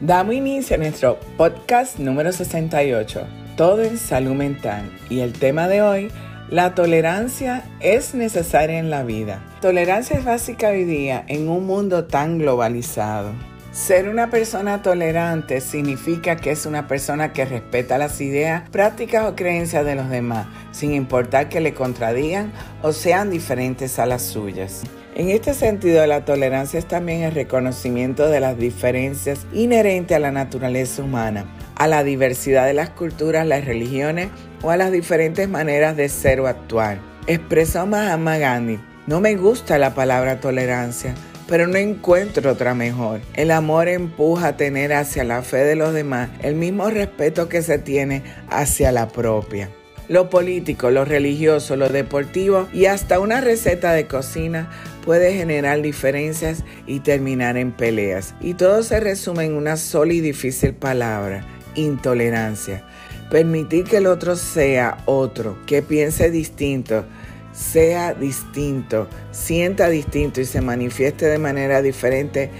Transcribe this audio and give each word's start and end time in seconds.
Damos 0.00 0.34
inicio 0.34 0.76
a 0.76 0.78
nuestro 0.78 1.20
podcast 1.36 1.98
número 1.98 2.32
68, 2.32 3.20
Todo 3.54 3.82
en 3.82 3.98
Salud 3.98 4.32
Mental. 4.32 4.90
Y 5.10 5.20
el 5.20 5.34
tema 5.34 5.68
de 5.68 5.82
hoy, 5.82 6.10
la 6.48 6.74
tolerancia 6.74 7.64
es 7.80 8.14
necesaria 8.14 8.78
en 8.78 8.88
la 8.88 9.02
vida. 9.02 9.44
Tolerancia 9.60 10.16
es 10.16 10.24
básica 10.24 10.70
hoy 10.70 10.84
día 10.84 11.22
en 11.28 11.50
un 11.50 11.66
mundo 11.66 12.04
tan 12.04 12.38
globalizado. 12.38 13.32
Ser 13.72 14.08
una 14.08 14.30
persona 14.30 14.82
tolerante 14.82 15.60
significa 15.60 16.34
que 16.34 16.50
es 16.50 16.66
una 16.66 16.88
persona 16.88 17.32
que 17.32 17.44
respeta 17.44 17.98
las 17.98 18.20
ideas, 18.20 18.68
prácticas 18.70 19.26
o 19.26 19.36
creencias 19.36 19.86
de 19.86 19.94
los 19.94 20.10
demás, 20.10 20.48
sin 20.72 20.92
importar 20.92 21.48
que 21.48 21.60
le 21.60 21.72
contradigan 21.72 22.52
o 22.82 22.92
sean 22.92 23.30
diferentes 23.30 24.00
a 24.00 24.06
las 24.06 24.22
suyas. 24.22 24.82
En 25.14 25.28
este 25.30 25.54
sentido, 25.54 26.04
la 26.08 26.24
tolerancia 26.24 26.80
es 26.80 26.88
también 26.88 27.22
el 27.22 27.32
reconocimiento 27.32 28.28
de 28.28 28.40
las 28.40 28.58
diferencias 28.58 29.46
inherentes 29.52 30.16
a 30.16 30.20
la 30.20 30.32
naturaleza 30.32 31.04
humana, 31.04 31.44
a 31.76 31.86
la 31.86 32.02
diversidad 32.02 32.66
de 32.66 32.74
las 32.74 32.90
culturas, 32.90 33.46
las 33.46 33.64
religiones 33.64 34.30
o 34.62 34.70
a 34.70 34.76
las 34.76 34.90
diferentes 34.90 35.48
maneras 35.48 35.96
de 35.96 36.08
ser 36.08 36.40
o 36.40 36.48
actuar. 36.48 36.98
Expresó 37.28 37.86
Mahatma 37.86 38.36
Gandhi, 38.38 38.80
no 39.06 39.20
me 39.20 39.36
gusta 39.36 39.78
la 39.78 39.94
palabra 39.94 40.40
tolerancia, 40.40 41.14
pero 41.50 41.66
no 41.66 41.76
encuentro 41.76 42.52
otra 42.52 42.74
mejor. 42.74 43.20
El 43.34 43.50
amor 43.50 43.88
empuja 43.88 44.48
a 44.48 44.56
tener 44.56 44.92
hacia 44.92 45.24
la 45.24 45.42
fe 45.42 45.58
de 45.58 45.74
los 45.74 45.92
demás 45.92 46.30
el 46.42 46.54
mismo 46.54 46.88
respeto 46.88 47.48
que 47.48 47.60
se 47.60 47.78
tiene 47.78 48.22
hacia 48.48 48.92
la 48.92 49.08
propia. 49.08 49.68
Lo 50.08 50.30
político, 50.30 50.90
lo 50.90 51.04
religioso, 51.04 51.76
lo 51.76 51.88
deportivo 51.88 52.68
y 52.72 52.86
hasta 52.86 53.18
una 53.18 53.40
receta 53.40 53.92
de 53.92 54.06
cocina 54.06 54.70
puede 55.04 55.34
generar 55.34 55.82
diferencias 55.82 56.64
y 56.86 57.00
terminar 57.00 57.56
en 57.56 57.72
peleas. 57.72 58.34
Y 58.40 58.54
todo 58.54 58.84
se 58.84 59.00
resume 59.00 59.44
en 59.44 59.54
una 59.54 59.76
sola 59.76 60.12
y 60.12 60.20
difícil 60.20 60.74
palabra, 60.74 61.44
intolerancia. 61.74 62.84
Permitir 63.28 63.84
que 63.84 63.98
el 63.98 64.06
otro 64.06 64.36
sea 64.36 64.98
otro, 65.04 65.58
que 65.66 65.82
piense 65.82 66.30
distinto, 66.30 67.04
sea 67.52 68.14
distinto, 68.14 69.08
sienta 69.30 69.88
distinto 69.88 70.40
y 70.40 70.44
se 70.44 70.60
manifieste 70.60 71.26
de 71.26 71.38
manera 71.38 71.82
diferente 71.82 72.50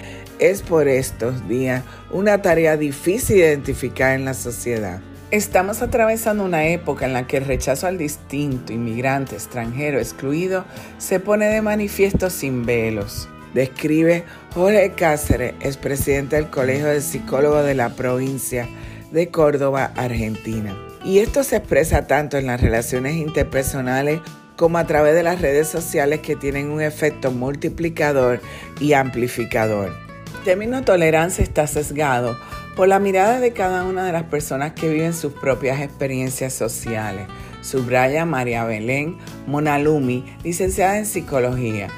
es 0.40 0.62
por 0.62 0.88
estos 0.88 1.46
días 1.48 1.84
una 2.10 2.42
tarea 2.42 2.76
difícil 2.76 3.36
de 3.36 3.48
identificar 3.48 4.14
en 4.14 4.24
la 4.24 4.34
sociedad. 4.34 5.00
Estamos 5.30 5.80
atravesando 5.80 6.42
una 6.42 6.66
época 6.66 7.06
en 7.06 7.12
la 7.12 7.28
que 7.28 7.36
el 7.36 7.44
rechazo 7.44 7.86
al 7.86 7.98
distinto, 7.98 8.72
inmigrante, 8.72 9.36
extranjero, 9.36 10.00
excluido, 10.00 10.64
se 10.98 11.20
pone 11.20 11.46
de 11.46 11.62
manifiesto 11.62 12.30
sin 12.30 12.66
velos. 12.66 13.28
Describe 13.54 14.24
Jorge 14.54 14.92
Cáceres, 14.96 15.54
expresidente 15.60 16.36
del 16.36 16.50
Colegio 16.50 16.86
de 16.86 17.00
Psicólogos 17.00 17.64
de 17.64 17.74
la 17.74 17.90
provincia 17.90 18.68
de 19.12 19.28
Córdoba, 19.28 19.92
Argentina. 19.94 20.76
Y 21.04 21.18
esto 21.18 21.44
se 21.44 21.56
expresa 21.56 22.06
tanto 22.06 22.36
en 22.36 22.46
las 22.46 22.60
relaciones 22.60 23.14
interpersonales 23.14 24.20
como 24.60 24.76
a 24.76 24.86
través 24.86 25.14
de 25.14 25.22
las 25.22 25.40
redes 25.40 25.68
sociales 25.68 26.20
que 26.20 26.36
tienen 26.36 26.68
un 26.68 26.82
efecto 26.82 27.30
multiplicador 27.30 28.42
y 28.78 28.92
amplificador. 28.92 29.90
El 30.36 30.44
término 30.44 30.82
tolerancia 30.82 31.42
está 31.42 31.66
sesgado 31.66 32.36
por 32.76 32.86
la 32.86 32.98
mirada 32.98 33.40
de 33.40 33.54
cada 33.54 33.84
una 33.84 34.04
de 34.04 34.12
las 34.12 34.24
personas 34.24 34.72
que 34.72 34.90
viven 34.90 35.14
sus 35.14 35.32
propias 35.32 35.80
experiencias 35.80 36.52
sociales. 36.52 37.26
Subraya 37.62 38.26
María 38.26 38.64
Belén 38.64 39.16
Monalumi, 39.46 40.26
licenciada 40.44 40.98
en 40.98 41.06
psicología. 41.06 41.88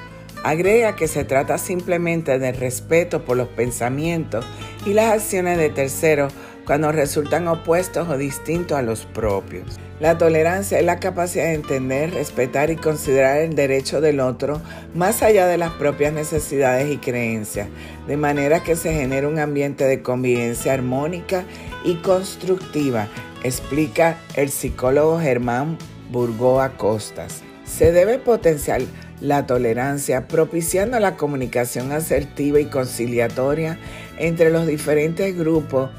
Agrega 0.44 0.94
que 0.94 1.08
se 1.08 1.24
trata 1.24 1.58
simplemente 1.58 2.38
del 2.38 2.56
respeto 2.56 3.24
por 3.24 3.36
los 3.36 3.48
pensamientos 3.48 4.46
y 4.86 4.92
las 4.92 5.12
acciones 5.12 5.58
de 5.58 5.70
terceros 5.70 6.32
cuando 6.66 6.92
resultan 6.92 7.48
opuestos 7.48 8.08
o 8.08 8.16
distintos 8.16 8.78
a 8.78 8.82
los 8.82 9.06
propios. 9.06 9.78
La 10.00 10.18
tolerancia 10.18 10.78
es 10.78 10.84
la 10.84 10.98
capacidad 10.98 11.44
de 11.44 11.54
entender, 11.54 12.12
respetar 12.12 12.70
y 12.70 12.76
considerar 12.76 13.38
el 13.38 13.54
derecho 13.54 14.00
del 14.00 14.20
otro 14.20 14.60
más 14.94 15.22
allá 15.22 15.46
de 15.46 15.58
las 15.58 15.70
propias 15.74 16.12
necesidades 16.12 16.90
y 16.92 16.98
creencias, 16.98 17.68
de 18.08 18.16
manera 18.16 18.62
que 18.62 18.74
se 18.74 18.92
genere 18.92 19.26
un 19.26 19.38
ambiente 19.38 19.84
de 19.84 20.02
convivencia 20.02 20.72
armónica 20.72 21.44
y 21.84 21.96
constructiva, 21.96 23.06
explica 23.44 24.18
el 24.34 24.50
psicólogo 24.50 25.20
Germán 25.20 25.78
Burgoa 26.10 26.76
Costas. 26.76 27.42
Se 27.64 27.92
debe 27.92 28.18
potenciar 28.18 28.82
la 29.20 29.46
tolerancia 29.46 30.26
propiciando 30.26 30.98
la 30.98 31.16
comunicación 31.16 31.92
asertiva 31.92 32.58
y 32.58 32.66
conciliatoria 32.66 33.78
entre 34.18 34.50
los 34.50 34.66
diferentes 34.66 35.36
grupos 35.38 35.90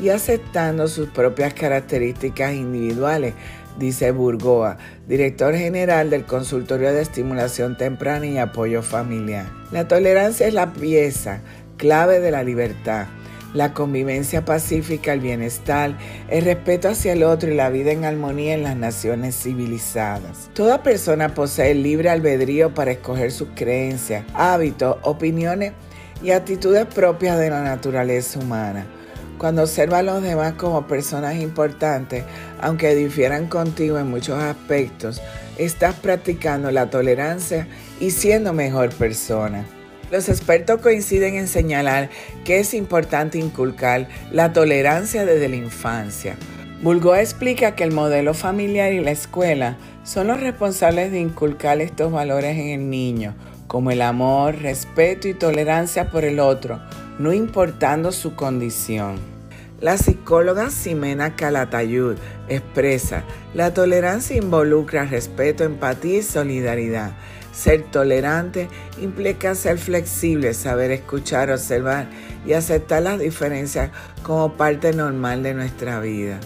y 0.00 0.08
aceptando 0.10 0.88
sus 0.88 1.08
propias 1.08 1.54
características 1.54 2.54
individuales, 2.54 3.34
dice 3.78 4.10
Burgoa, 4.10 4.76
director 5.08 5.54
general 5.54 6.10
del 6.10 6.24
Consultorio 6.24 6.92
de 6.92 7.02
Estimulación 7.02 7.76
Temprana 7.76 8.26
y 8.26 8.38
Apoyo 8.38 8.82
Familiar. 8.82 9.46
La 9.70 9.88
tolerancia 9.88 10.46
es 10.46 10.54
la 10.54 10.72
pieza 10.72 11.40
clave 11.76 12.20
de 12.20 12.30
la 12.30 12.42
libertad. 12.42 13.06
La 13.54 13.74
convivencia 13.74 14.46
pacífica, 14.46 15.12
el 15.12 15.20
bienestar, 15.20 15.98
el 16.30 16.44
respeto 16.44 16.88
hacia 16.88 17.12
el 17.12 17.22
otro 17.22 17.50
y 17.50 17.54
la 17.54 17.68
vida 17.68 17.92
en 17.92 18.06
armonía 18.06 18.54
en 18.54 18.62
las 18.62 18.76
naciones 18.76 19.36
civilizadas. 19.36 20.48
Toda 20.54 20.82
persona 20.82 21.34
posee 21.34 21.72
el 21.72 21.82
libre 21.82 22.08
albedrío 22.08 22.72
para 22.72 22.92
escoger 22.92 23.30
sus 23.30 23.48
creencias, 23.54 24.24
hábitos, 24.32 24.96
opiniones 25.02 25.72
y 26.22 26.30
actitudes 26.30 26.86
propias 26.86 27.38
de 27.38 27.50
la 27.50 27.62
naturaleza 27.62 28.38
humana. 28.38 28.86
Cuando 29.42 29.62
observa 29.62 29.98
a 29.98 30.02
los 30.04 30.22
demás 30.22 30.52
como 30.52 30.86
personas 30.86 31.34
importantes, 31.34 32.22
aunque 32.60 32.94
difieran 32.94 33.48
contigo 33.48 33.98
en 33.98 34.08
muchos 34.08 34.40
aspectos, 34.40 35.20
estás 35.58 35.96
practicando 35.96 36.70
la 36.70 36.90
tolerancia 36.90 37.66
y 37.98 38.12
siendo 38.12 38.52
mejor 38.52 38.90
persona. 38.90 39.66
Los 40.12 40.28
expertos 40.28 40.80
coinciden 40.80 41.34
en 41.34 41.48
señalar 41.48 42.08
que 42.44 42.60
es 42.60 42.72
importante 42.72 43.36
inculcar 43.36 44.06
la 44.30 44.52
tolerancia 44.52 45.26
desde 45.26 45.48
la 45.48 45.56
infancia. 45.56 46.36
Bulgo 46.80 47.16
explica 47.16 47.74
que 47.74 47.82
el 47.82 47.90
modelo 47.90 48.34
familiar 48.34 48.92
y 48.92 49.00
la 49.00 49.10
escuela 49.10 49.76
son 50.04 50.28
los 50.28 50.38
responsables 50.38 51.10
de 51.10 51.18
inculcar 51.18 51.80
estos 51.80 52.12
valores 52.12 52.56
en 52.56 52.68
el 52.68 52.90
niño, 52.90 53.34
como 53.66 53.90
el 53.90 54.02
amor, 54.02 54.62
respeto 54.62 55.26
y 55.26 55.34
tolerancia 55.34 56.10
por 56.10 56.24
el 56.24 56.38
otro, 56.38 56.80
no 57.18 57.32
importando 57.32 58.12
su 58.12 58.36
condición. 58.36 59.31
La 59.82 59.98
psicóloga 59.98 60.70
Ximena 60.70 61.34
Calatayud 61.34 62.14
expresa, 62.48 63.24
la 63.52 63.74
tolerancia 63.74 64.36
involucra 64.36 65.06
respeto, 65.06 65.64
empatía 65.64 66.20
y 66.20 66.22
solidaridad. 66.22 67.16
Ser 67.52 67.82
tolerante 67.90 68.68
implica 69.00 69.56
ser 69.56 69.78
flexible, 69.78 70.54
saber 70.54 70.92
escuchar, 70.92 71.50
observar 71.50 72.06
y 72.46 72.52
aceptar 72.52 73.02
las 73.02 73.18
diferencias 73.18 73.90
como 74.22 74.52
parte 74.52 74.92
normal 74.92 75.42
de 75.42 75.54
nuestra 75.54 75.98
vida. 75.98 76.38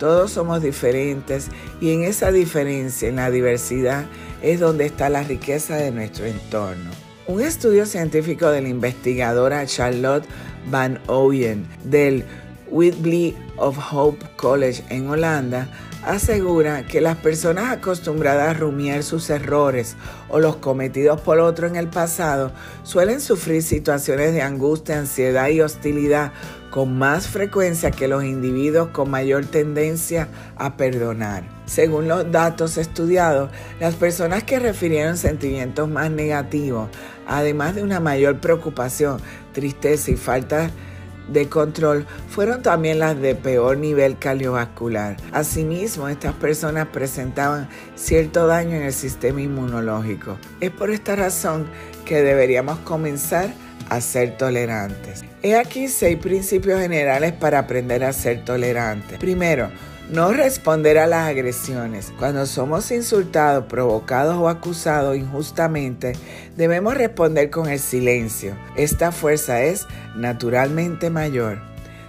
Todos 0.00 0.32
somos 0.32 0.60
diferentes 0.60 1.50
y 1.80 1.92
en 1.92 2.02
esa 2.02 2.32
diferencia, 2.32 3.08
en 3.08 3.14
la 3.14 3.30
diversidad, 3.30 4.06
es 4.42 4.58
donde 4.58 4.86
está 4.86 5.08
la 5.08 5.22
riqueza 5.22 5.76
de 5.76 5.92
nuestro 5.92 6.26
entorno. 6.26 6.90
Un 7.28 7.42
estudio 7.42 7.86
científico 7.86 8.48
de 8.48 8.60
la 8.60 8.68
investigadora 8.68 9.64
Charlotte 9.66 10.26
Van 10.66 11.00
Ooyen 11.06 11.66
del 11.84 12.24
Whitley 12.72 13.36
of 13.58 13.78
Hope 13.92 14.24
College 14.36 14.82
en 14.88 15.08
Holanda 15.08 15.68
asegura 16.04 16.84
que 16.86 17.00
las 17.00 17.16
personas 17.18 17.70
acostumbradas 17.70 18.48
a 18.48 18.58
rumiar 18.58 19.02
sus 19.04 19.30
errores 19.30 19.94
o 20.28 20.40
los 20.40 20.56
cometidos 20.56 21.20
por 21.20 21.38
otro 21.38 21.68
en 21.68 21.76
el 21.76 21.88
pasado 21.88 22.50
suelen 22.82 23.20
sufrir 23.20 23.62
situaciones 23.62 24.32
de 24.32 24.42
angustia, 24.42 24.98
ansiedad 24.98 25.48
y 25.48 25.60
hostilidad 25.60 26.32
con 26.70 26.96
más 26.96 27.28
frecuencia 27.28 27.90
que 27.90 28.08
los 28.08 28.24
individuos 28.24 28.88
con 28.88 29.10
mayor 29.10 29.44
tendencia 29.44 30.28
a 30.56 30.76
perdonar. 30.78 31.44
Según 31.66 32.08
los 32.08 32.32
datos 32.32 32.78
estudiados, 32.78 33.50
las 33.78 33.94
personas 33.94 34.42
que 34.44 34.58
refirieron 34.58 35.18
sentimientos 35.18 35.88
más 35.88 36.10
negativos, 36.10 36.88
además 37.28 37.74
de 37.74 37.82
una 37.82 38.00
mayor 38.00 38.40
preocupación, 38.40 39.20
tristeza 39.52 40.10
y 40.10 40.16
falta 40.16 40.62
de 40.62 40.91
de 41.28 41.48
control 41.48 42.06
fueron 42.28 42.62
también 42.62 42.98
las 42.98 43.20
de 43.20 43.34
peor 43.34 43.78
nivel 43.78 44.18
cardiovascular. 44.18 45.16
Asimismo, 45.32 46.08
estas 46.08 46.34
personas 46.34 46.88
presentaban 46.88 47.68
cierto 47.94 48.46
daño 48.46 48.76
en 48.76 48.82
el 48.82 48.92
sistema 48.92 49.40
inmunológico. 49.40 50.38
Es 50.60 50.70
por 50.70 50.90
esta 50.90 51.16
razón 51.16 51.66
que 52.04 52.22
deberíamos 52.22 52.78
comenzar 52.80 53.52
a 53.88 54.00
ser 54.00 54.36
tolerantes. 54.36 55.24
He 55.42 55.56
aquí 55.56 55.88
seis 55.88 56.16
principios 56.16 56.80
generales 56.80 57.32
para 57.32 57.58
aprender 57.58 58.04
a 58.04 58.12
ser 58.12 58.44
tolerantes. 58.44 59.18
Primero, 59.18 59.70
no 60.12 60.30
responder 60.30 60.98
a 60.98 61.06
las 61.06 61.26
agresiones. 61.26 62.12
Cuando 62.18 62.44
somos 62.44 62.90
insultados, 62.90 63.64
provocados 63.64 64.36
o 64.36 64.50
acusados 64.50 65.16
injustamente, 65.16 66.12
debemos 66.54 66.94
responder 66.94 67.48
con 67.48 67.68
el 67.68 67.78
silencio. 67.78 68.54
Esta 68.76 69.10
fuerza 69.10 69.62
es 69.62 69.86
naturalmente 70.14 71.08
mayor. 71.08 71.60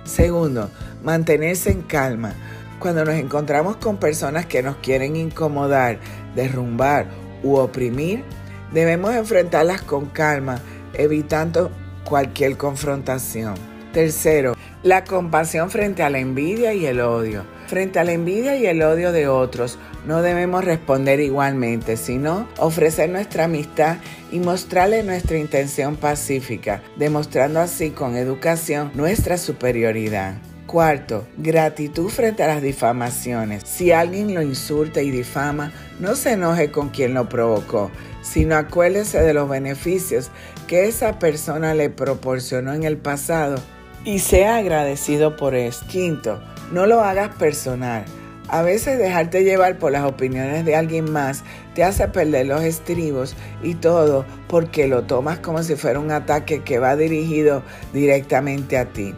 Segundo, 0.03 0.69
mantenerse 1.01 1.71
en 1.71 1.81
calma. 1.81 2.33
Cuando 2.79 3.05
nos 3.05 3.15
encontramos 3.15 3.77
con 3.77 3.95
personas 3.95 4.45
que 4.47 4.61
nos 4.61 4.75
quieren 4.77 5.15
incomodar, 5.15 5.97
derrumbar 6.35 7.05
u 7.41 7.55
oprimir, 7.55 8.25
debemos 8.73 9.15
enfrentarlas 9.15 9.81
con 9.81 10.07
calma, 10.07 10.59
evitando 10.93 11.71
cualquier 12.03 12.57
confrontación. 12.57 13.53
Tercero, 13.93 14.55
la 14.81 15.05
compasión 15.05 15.69
frente 15.69 16.03
a 16.03 16.09
la 16.09 16.19
envidia 16.19 16.73
y 16.73 16.85
el 16.85 16.99
odio. 16.99 17.52
Frente 17.67 17.99
a 17.99 18.03
la 18.03 18.11
envidia 18.11 18.55
y 18.57 18.65
el 18.65 18.81
odio 18.81 19.11
de 19.11 19.27
otros, 19.27 19.79
no 20.05 20.21
debemos 20.21 20.65
responder 20.65 21.19
igualmente, 21.19 21.97
sino 21.97 22.47
ofrecer 22.57 23.09
nuestra 23.09 23.45
amistad 23.45 23.97
y 24.31 24.39
mostrarle 24.39 25.03
nuestra 25.03 25.37
intención 25.37 25.95
pacífica, 25.95 26.81
demostrando 26.97 27.61
así 27.61 27.91
con 27.91 28.15
educación 28.15 28.91
nuestra 28.95 29.37
superioridad. 29.37 30.35
Cuarto, 30.67 31.27
gratitud 31.37 32.09
frente 32.09 32.43
a 32.43 32.47
las 32.47 32.61
difamaciones. 32.61 33.63
Si 33.65 33.91
alguien 33.91 34.33
lo 34.33 34.41
insulta 34.41 35.01
y 35.01 35.11
difama, 35.11 35.71
no 35.99 36.15
se 36.15 36.31
enoje 36.31 36.71
con 36.71 36.89
quien 36.89 37.13
lo 37.13 37.29
provocó, 37.29 37.91
sino 38.21 38.55
acuérdese 38.55 39.21
de 39.21 39.33
los 39.33 39.47
beneficios 39.47 40.31
que 40.67 40.87
esa 40.87 41.19
persona 41.19 41.75
le 41.75 41.89
proporcionó 41.89 42.73
en 42.73 42.83
el 42.83 42.97
pasado 42.97 43.57
y 44.03 44.19
sea 44.19 44.57
agradecido 44.57 45.35
por 45.35 45.53
eso. 45.53 45.85
Quinto, 45.87 46.41
no 46.73 46.87
lo 46.87 47.01
hagas 47.01 47.29
personal. 47.35 48.03
A 48.49 48.63
veces 48.63 48.97
dejarte 48.97 49.43
llevar 49.43 49.77
por 49.77 49.91
las 49.91 50.03
opiniones 50.03 50.65
de 50.65 50.75
alguien 50.75 51.09
más 51.11 51.43
te 51.75 51.83
hace 51.83 52.07
perder 52.07 52.47
los 52.47 52.63
estribos 52.63 53.35
y 53.61 53.75
todo 53.75 54.25
porque 54.47 54.87
lo 54.87 55.03
tomas 55.03 55.39
como 55.39 55.63
si 55.63 55.75
fuera 55.75 55.99
un 55.99 56.11
ataque 56.11 56.63
que 56.63 56.79
va 56.79 56.95
dirigido 56.95 57.63
directamente 57.93 58.77
a 58.77 58.85
ti. 58.85 59.15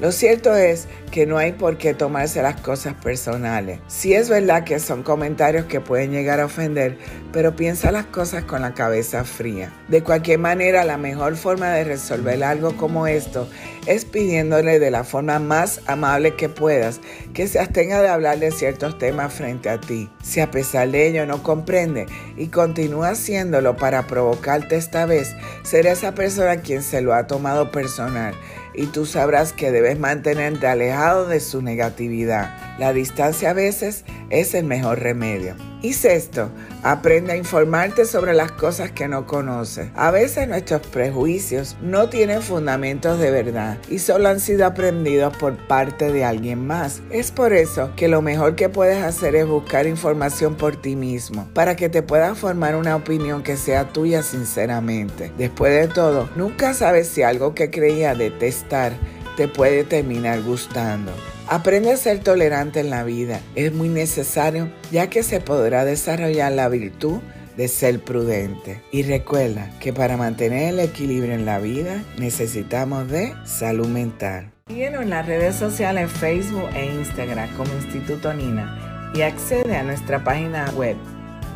Lo 0.00 0.12
cierto 0.12 0.54
es 0.54 0.86
que 1.10 1.26
no 1.26 1.38
hay 1.38 1.52
por 1.52 1.76
qué 1.76 1.92
tomarse 1.92 2.40
las 2.40 2.60
cosas 2.60 2.94
personales. 2.94 3.80
Sí 3.88 4.12
es 4.14 4.28
verdad 4.28 4.62
que 4.62 4.78
son 4.78 5.02
comentarios 5.02 5.64
que 5.64 5.80
pueden 5.80 6.12
llegar 6.12 6.38
a 6.38 6.44
ofender, 6.44 6.96
pero 7.32 7.56
piensa 7.56 7.90
las 7.90 8.06
cosas 8.06 8.44
con 8.44 8.62
la 8.62 8.74
cabeza 8.74 9.24
fría. 9.24 9.72
De 9.88 10.04
cualquier 10.04 10.38
manera, 10.38 10.84
la 10.84 10.98
mejor 10.98 11.34
forma 11.36 11.70
de 11.70 11.82
resolver 11.82 12.44
algo 12.44 12.76
como 12.76 13.08
esto 13.08 13.48
es 13.86 14.04
pidiéndole 14.04 14.78
de 14.78 14.90
la 14.92 15.02
forma 15.02 15.40
más 15.40 15.80
amable 15.86 16.36
que 16.36 16.48
puedas 16.48 17.00
que 17.34 17.48
se 17.48 17.58
abstenga 17.58 18.00
de 18.00 18.08
hablar 18.08 18.38
de 18.38 18.52
ciertos 18.52 18.98
temas 18.98 19.32
frente 19.32 19.68
a 19.68 19.80
ti. 19.80 20.08
Si 20.22 20.38
a 20.38 20.50
pesar 20.50 20.90
de 20.90 21.08
ello 21.08 21.26
no 21.26 21.42
comprende 21.42 22.06
y 22.36 22.48
continúa 22.48 23.10
haciéndolo 23.10 23.76
para 23.76 24.06
provocarte 24.06 24.76
esta 24.76 25.06
vez, 25.06 25.34
será 25.64 25.90
esa 25.90 26.14
persona 26.14 26.58
quien 26.58 26.82
se 26.84 27.00
lo 27.00 27.14
ha 27.14 27.26
tomado 27.26 27.72
personal 27.72 28.34
y 28.78 28.86
tú 28.86 29.06
sabrás 29.06 29.52
que 29.52 29.72
debes 29.72 29.98
mantenerte 29.98 30.68
alejado 30.68 31.26
de 31.26 31.40
su 31.40 31.62
negatividad. 31.62 32.78
La 32.78 32.92
distancia 32.92 33.50
a 33.50 33.52
veces 33.52 34.04
es 34.30 34.54
el 34.54 34.66
mejor 34.66 35.00
remedio. 35.00 35.56
Y 35.80 35.92
sexto, 35.92 36.50
aprende 36.82 37.32
a 37.32 37.36
informarte 37.36 38.04
sobre 38.04 38.34
las 38.34 38.50
cosas 38.50 38.90
que 38.90 39.06
no 39.06 39.26
conoces. 39.26 39.88
A 39.94 40.10
veces 40.10 40.48
nuestros 40.48 40.82
prejuicios 40.88 41.76
no 41.80 42.08
tienen 42.08 42.42
fundamentos 42.42 43.20
de 43.20 43.30
verdad 43.30 43.78
y 43.88 44.00
solo 44.00 44.28
han 44.28 44.40
sido 44.40 44.66
aprendidos 44.66 45.36
por 45.36 45.56
parte 45.68 46.12
de 46.12 46.24
alguien 46.24 46.66
más. 46.66 47.00
Es 47.10 47.30
por 47.30 47.52
eso 47.52 47.92
que 47.94 48.08
lo 48.08 48.22
mejor 48.22 48.56
que 48.56 48.68
puedes 48.68 49.04
hacer 49.04 49.36
es 49.36 49.46
buscar 49.46 49.86
información 49.86 50.56
por 50.56 50.74
ti 50.74 50.96
mismo 50.96 51.48
para 51.54 51.76
que 51.76 51.88
te 51.88 52.02
puedas 52.02 52.36
formar 52.36 52.74
una 52.74 52.96
opinión 52.96 53.44
que 53.44 53.56
sea 53.56 53.92
tuya 53.92 54.24
sinceramente. 54.24 55.32
Después 55.38 55.72
de 55.72 55.86
todo, 55.86 56.28
nunca 56.34 56.74
sabes 56.74 57.06
si 57.06 57.22
algo 57.22 57.54
que 57.54 57.70
creía 57.70 58.16
detestar 58.16 58.92
te 59.36 59.46
puede 59.46 59.84
terminar 59.84 60.42
gustando. 60.42 61.12
Aprende 61.50 61.92
a 61.92 61.96
ser 61.96 62.18
tolerante 62.18 62.80
en 62.80 62.90
la 62.90 63.04
vida. 63.04 63.40
Es 63.54 63.72
muy 63.72 63.88
necesario 63.88 64.70
ya 64.90 65.08
que 65.08 65.22
se 65.22 65.40
podrá 65.40 65.86
desarrollar 65.86 66.52
la 66.52 66.68
virtud 66.68 67.20
de 67.56 67.68
ser 67.68 68.04
prudente. 68.04 68.82
Y 68.92 69.02
recuerda 69.02 69.70
que 69.80 69.94
para 69.94 70.18
mantener 70.18 70.74
el 70.74 70.80
equilibrio 70.80 71.32
en 71.32 71.46
la 71.46 71.58
vida 71.58 72.04
necesitamos 72.18 73.08
de 73.08 73.32
salud 73.46 73.88
mental. 73.88 74.52
Síguenos 74.68 75.00
en 75.02 75.10
las 75.10 75.26
redes 75.26 75.54
sociales 75.54 76.12
Facebook 76.12 76.68
e 76.74 76.84
Instagram 76.84 77.48
como 77.56 77.72
Instituto 77.72 78.34
Nina 78.34 79.10
y 79.14 79.22
accede 79.22 79.74
a 79.74 79.82
nuestra 79.82 80.22
página 80.22 80.70
web 80.76 80.98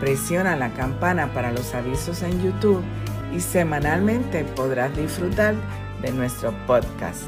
Presiona 0.00 0.56
la 0.56 0.72
campana 0.72 1.34
para 1.34 1.52
los 1.52 1.74
avisos 1.74 2.22
en 2.22 2.42
YouTube 2.42 2.82
y 3.36 3.40
semanalmente 3.40 4.44
podrás 4.56 4.96
disfrutar 4.96 5.54
de 6.00 6.10
nuestro 6.12 6.54
podcast. 6.66 7.24